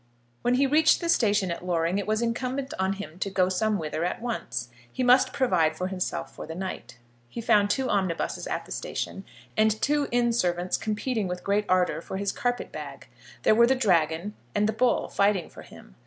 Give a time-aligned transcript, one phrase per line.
[0.41, 4.03] When he reached the station at Loring it was incumbent on him to go somewhither
[4.03, 4.69] at once.
[4.91, 6.97] He must provide for himself for the night.
[7.29, 9.25] He found two omnibuses at the station,
[9.55, 13.09] and two inn servants competing with great ardour for his carpet bag.
[13.43, 15.93] There were the Dragon and the Bull fighting for him.